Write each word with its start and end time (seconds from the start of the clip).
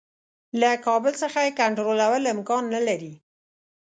له 0.59 0.69
کابل 0.85 1.13
څخه 1.23 1.39
یې 1.45 1.51
کنټرولول 1.61 2.23
امکان 2.35 2.63
نه 2.73 2.81
لري. 2.87 3.13